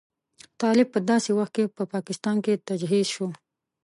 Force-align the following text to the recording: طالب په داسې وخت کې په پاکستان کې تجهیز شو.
طالب 0.61 0.87
په 0.93 0.99
داسې 1.09 1.29
وخت 1.37 1.53
کې 1.55 1.73
په 1.77 1.83
پاکستان 1.93 2.35
کې 2.45 2.63
تجهیز 2.67 3.07
شو. 3.15 3.27